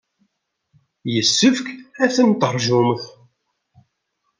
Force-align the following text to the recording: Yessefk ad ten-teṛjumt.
Yessefk 1.13 1.65
ad 2.03 2.09
ten-teṛjumt. 2.15 3.03